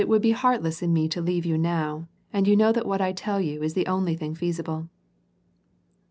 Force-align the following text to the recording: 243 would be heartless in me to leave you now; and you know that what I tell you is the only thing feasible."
243 0.01 0.15
would 0.15 0.21
be 0.23 0.31
heartless 0.41 0.81
in 0.81 0.91
me 0.91 1.07
to 1.07 1.21
leave 1.21 1.45
you 1.45 1.59
now; 1.59 2.07
and 2.33 2.47
you 2.47 2.55
know 2.55 2.71
that 2.71 2.87
what 2.87 2.99
I 3.01 3.11
tell 3.13 3.39
you 3.39 3.61
is 3.61 3.75
the 3.75 3.85
only 3.85 4.15
thing 4.15 4.33
feasible." 4.33 4.89